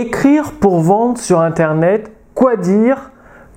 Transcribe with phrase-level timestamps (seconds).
[0.00, 3.10] Écrire pour vendre sur Internet, quoi dire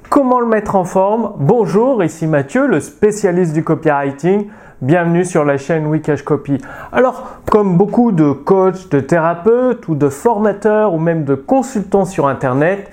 [0.10, 4.48] Comment le mettre en forme Bonjour, ici Mathieu, le spécialiste du copywriting.
[4.82, 6.58] Bienvenue sur la chaîne Wikash Copy.
[6.92, 12.28] Alors, comme beaucoup de coachs, de thérapeutes ou de formateurs ou même de consultants sur
[12.28, 12.92] Internet,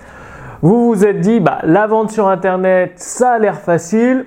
[0.62, 4.26] vous vous êtes dit, bah, la vente sur Internet, ça a l'air facile.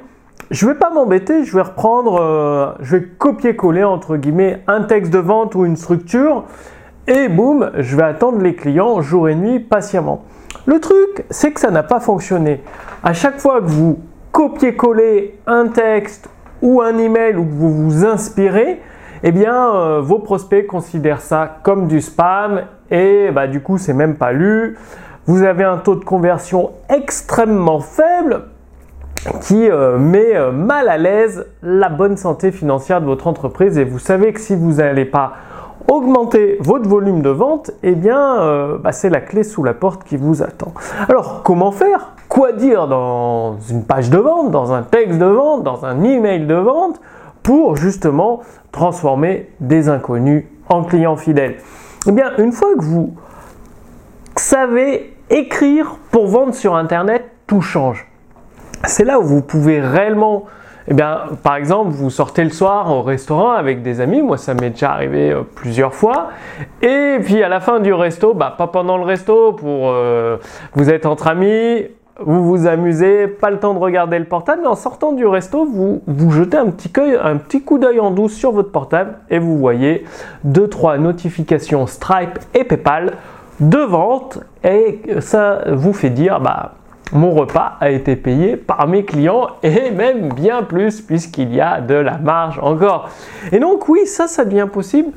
[0.51, 4.81] Je ne vais pas m'embêter, je vais reprendre, euh, je vais copier-coller entre guillemets un
[4.81, 6.43] texte de vente ou une structure
[7.07, 10.23] et boum, je vais attendre les clients jour et nuit patiemment.
[10.65, 12.63] Le truc, c'est que ça n'a pas fonctionné.
[13.03, 13.99] À chaque fois que vous
[14.31, 16.29] copiez-collez un texte
[16.61, 18.81] ou un email ou que vous vous inspirez,
[19.23, 23.93] eh bien, euh, vos prospects considèrent ça comme du spam et bah, du coup, c'est
[23.93, 24.77] même pas lu.
[25.25, 28.43] Vous avez un taux de conversion extrêmement faible
[29.41, 33.85] qui euh, met euh, mal à l'aise la bonne santé financière de votre entreprise et
[33.85, 35.33] vous savez que si vous n'allez pas
[35.87, 40.03] augmenter votre volume de vente, eh bien, euh, bah, c'est la clé sous la porte
[40.03, 40.73] qui vous attend.
[41.07, 42.13] Alors, comment faire?
[42.29, 46.47] Quoi dire dans une page de vente, dans un texte de vente, dans un email
[46.47, 46.99] de vente
[47.43, 51.57] pour justement transformer des inconnus en clients fidèles?
[52.07, 53.13] Eh bien, une fois que vous
[54.35, 58.07] savez écrire pour vendre sur Internet, tout change.
[58.85, 60.45] C'est là où vous pouvez réellement
[60.87, 64.53] eh bien, par exemple, vous sortez le soir au restaurant avec des amis, moi ça
[64.53, 66.29] m'est déjà arrivé euh, plusieurs fois,
[66.81, 70.37] et puis à la fin du resto, bah, pas pendant le resto, pour euh,
[70.73, 71.85] vous êtes entre amis,
[72.19, 75.65] vous vous amusez, pas le temps de regarder le portable, mais en sortant du resto,
[75.65, 79.39] vous, vous jetez un petit, un petit coup d'œil en douce sur votre portable et
[79.39, 80.05] vous voyez
[80.43, 83.13] deux trois notifications Stripe et PayPal
[83.59, 84.39] de vente.
[84.63, 86.73] Et ça vous fait dire bah
[87.13, 91.79] mon repas a été payé par mes clients et même bien plus puisqu'il y a
[91.79, 93.09] de la marge encore.
[93.51, 95.09] Et donc oui, ça, ça devient possible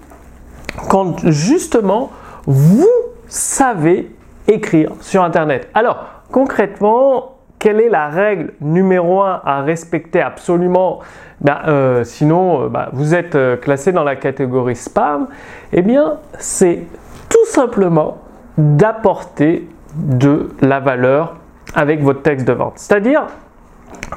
[0.89, 2.11] quand justement
[2.47, 2.89] vous
[3.27, 4.15] savez
[4.47, 5.69] écrire sur Internet.
[5.75, 11.01] Alors concrètement, quelle est la règle numéro un à respecter absolument?
[11.41, 15.29] Ben, euh, Sinon, euh, ben, vous êtes euh, classé dans la catégorie spam.
[15.73, 16.81] Eh bien, c'est
[17.29, 18.19] tout simplement
[18.57, 21.37] d'apporter de la valeur
[21.75, 22.75] avec votre texte de vente.
[22.77, 23.27] C'est-à-dire,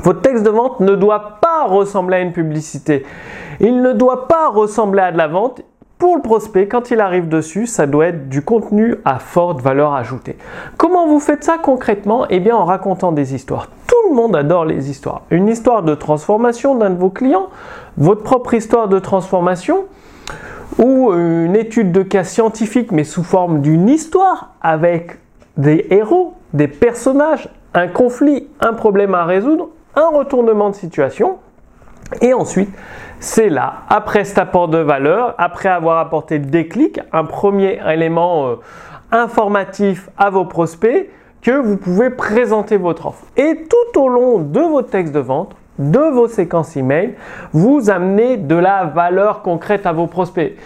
[0.02, 3.06] votre texte de vente ne doit pas ressembler à une publicité.
[3.60, 5.62] Il ne doit pas ressembler à de la vente.
[5.98, 9.94] Pour le prospect, quand il arrive dessus, ça doit être du contenu à forte valeur
[9.94, 10.38] ajoutée.
[10.78, 12.26] Comment vous faites ça concrètement?
[12.30, 13.68] Eh bien en racontant des histoires.
[13.86, 15.24] Tout le monde adore les histoires.
[15.30, 17.48] Une histoire de transformation d'un de vos clients,
[17.98, 19.86] votre propre histoire de transformation,
[20.78, 25.18] ou une étude de cas scientifique mais sous forme d'une histoire avec
[25.58, 31.38] des héros, des personnages, un conflit, un problème à résoudre, un retournement de situation.
[32.22, 32.70] Et ensuite,
[33.20, 38.48] c'est là, après cet apport de valeur, après avoir apporté des clics, un premier élément
[38.48, 38.56] euh,
[39.12, 41.09] informatif à vos prospects,
[41.42, 43.26] que vous pouvez présenter votre offre.
[43.38, 47.16] Et tout au long de votre texte de vente, de vos séquences email,
[47.54, 50.58] vous amenez de la valeur concrète à vos prospects.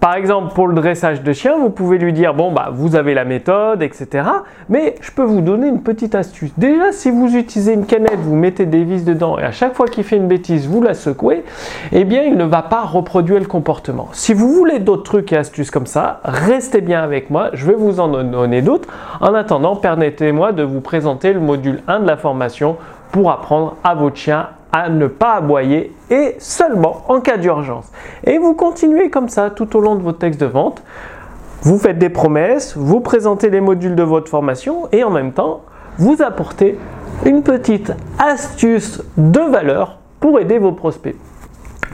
[0.00, 3.14] Par exemple, pour le dressage de chien, vous pouvez lui dire, bon, bah, vous avez
[3.14, 4.28] la méthode, etc.
[4.68, 6.52] Mais je peux vous donner une petite astuce.
[6.56, 9.86] Déjà, si vous utilisez une canette, vous mettez des vis dedans et à chaque fois
[9.86, 11.42] qu'il fait une bêtise, vous la secouez,
[11.90, 14.08] eh bien, il ne va pas reproduire le comportement.
[14.12, 17.50] Si vous voulez d'autres trucs et astuces comme ça, restez bien avec moi.
[17.54, 18.88] Je vais vous en donner d'autres.
[19.20, 22.76] En attendant, permettez-moi de vous présenter le module 1 de la formation
[23.10, 27.90] pour apprendre à votre chien à ne pas aboyer et seulement en cas d'urgence.
[28.24, 30.82] Et vous continuez comme ça tout au long de votre texte de vente.
[31.62, 35.62] Vous faites des promesses, vous présentez les modules de votre formation et en même temps,
[35.98, 36.78] vous apportez
[37.24, 41.16] une petite astuce de valeur pour aider vos prospects.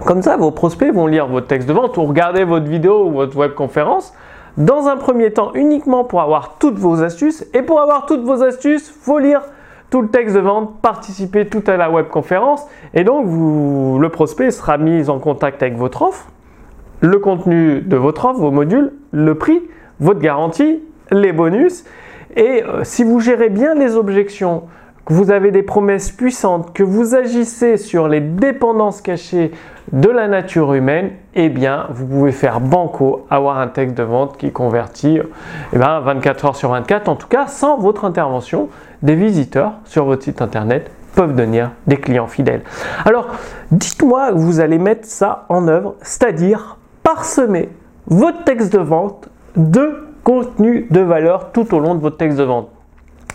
[0.05, 3.13] Comme ça, vos prospects vont lire votre texte de vente ou regarder votre vidéo ou
[3.13, 4.13] votre webconférence
[4.57, 7.47] dans un premier temps uniquement pour avoir toutes vos astuces.
[7.55, 9.41] Et pour avoir toutes vos astuces, faut lire
[9.95, 12.67] tout le texte de vente, participer tout à la webconférence.
[12.95, 16.27] Et donc vous, le prospect sera mis en contact avec votre offre,
[16.99, 19.63] le contenu de votre offre, vos modules, le prix,
[20.01, 21.85] votre garantie, les bonus.
[22.35, 24.65] Et euh, si vous gérez bien les objections,
[25.07, 29.53] que vous avez des promesses puissantes, que vous agissez sur les dépendances cachées
[29.93, 34.37] de la nature humaine, eh bien, vous pouvez faire banco, avoir un texte de vente
[34.39, 35.21] qui convertit
[35.73, 38.69] eh bien, 24 heures sur 24, en tout cas sans votre intervention
[39.03, 42.63] des visiteurs sur votre site internet peuvent devenir des clients fidèles.
[43.05, 43.29] Alors,
[43.71, 47.69] dites-moi que vous allez mettre ça en œuvre, c'est-à-dire parsemer
[48.07, 52.45] votre texte de vente de contenu de valeur tout au long de votre texte de
[52.45, 52.69] vente.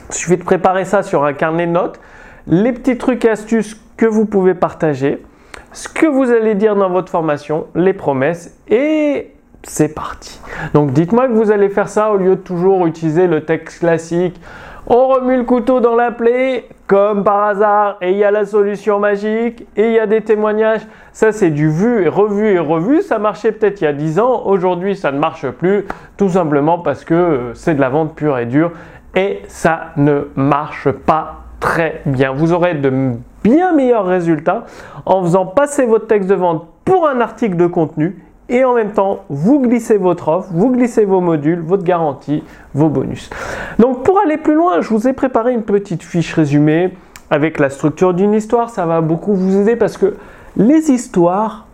[0.10, 2.00] Il suffit de préparer ça sur un carnet de notes,
[2.48, 5.24] les petits trucs et astuces que vous pouvez partager,
[5.72, 9.32] ce que vous allez dire dans votre formation, les promesses et
[9.64, 10.40] c'est parti.
[10.74, 14.40] Donc dites-moi que vous allez faire ça au lieu de toujours utiliser le texte classique.
[14.88, 18.46] On remue le couteau dans la plaie, comme par hasard, et il y a la
[18.46, 20.82] solution magique, et il y a des témoignages.
[21.12, 23.04] Ça, c'est du vu et revu et revu.
[23.04, 24.44] Ça marchait peut-être il y a 10 ans.
[24.46, 25.86] Aujourd'hui, ça ne marche plus,
[26.18, 28.72] tout simplement parce que c'est de la vente pure et dure,
[29.16, 32.32] et ça ne marche pas très bien.
[32.32, 33.14] Vous aurez de
[33.44, 34.66] bien meilleurs résultats
[35.06, 38.94] en faisant passer votre texte de vente pour un article de contenu et en même
[38.94, 43.30] temps, vous glissez votre offre, vous glissez vos modules, votre garantie, vos bonus.
[43.78, 46.96] Donc pour aller plus loin, je vous ai préparé une petite fiche résumée
[47.30, 48.72] avec la structure d'une histoire.
[48.72, 50.16] Ça va beaucoup vous aider parce que
[50.58, 51.68] les histoires,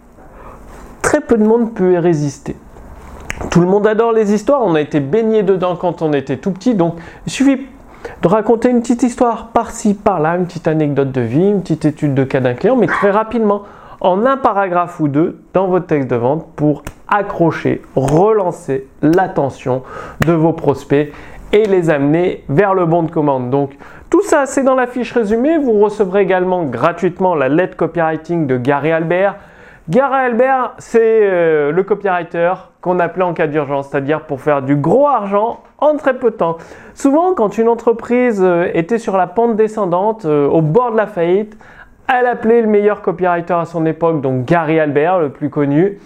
[1.01, 2.57] très peu de monde peut y résister.
[3.51, 6.51] Tout le monde adore les histoires, on a été baigné dedans quand on était tout
[6.51, 6.95] petit, donc
[7.25, 7.67] il suffit
[8.21, 12.13] de raconter une petite histoire par-ci, par-là, une petite anecdote de vie, une petite étude
[12.13, 13.63] de cas d'un client, mais très rapidement
[13.99, 19.83] en un paragraphe ou deux dans votre texte de vente pour accrocher, relancer l'attention
[20.25, 21.11] de vos prospects
[21.51, 23.49] et les amener vers le bon de commande.
[23.49, 23.77] Donc
[24.09, 25.57] tout ça, c'est dans la fiche résumée.
[25.57, 29.35] Vous recevrez également gratuitement la lettre copywriting de Gary Albert.
[29.87, 34.75] Gary Albert, c'est euh, le copywriter qu'on appelait en cas d'urgence, c'est-à-dire pour faire du
[34.75, 36.57] gros argent en très peu de temps.
[36.95, 41.05] Souvent, quand une entreprise euh, était sur la pente descendante, euh, au bord de la
[41.05, 41.55] faillite,
[42.11, 45.99] elle appelait le meilleur copywriter à son époque, donc Gary Albert, le plus connu,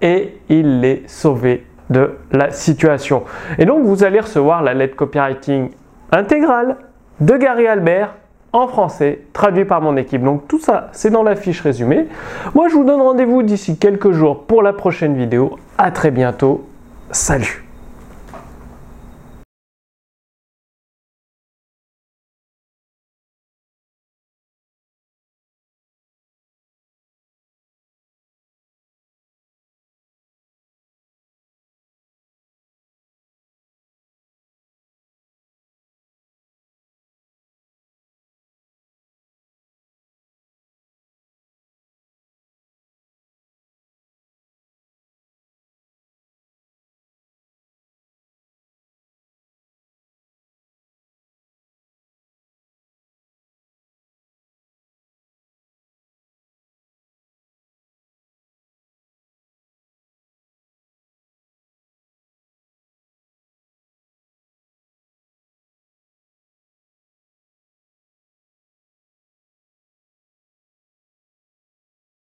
[0.00, 3.24] et il l'est sauvé de la situation.
[3.58, 5.72] Et donc vous allez recevoir la lettre copywriting
[6.10, 6.78] intégrale
[7.20, 8.14] de Gary Albert
[8.56, 10.22] en français, traduit par mon équipe.
[10.22, 12.06] Donc tout ça, c'est dans la fiche résumée.
[12.54, 15.58] Moi, je vous donne rendez-vous d'ici quelques jours pour la prochaine vidéo.
[15.78, 16.64] À très bientôt.
[17.10, 17.65] Salut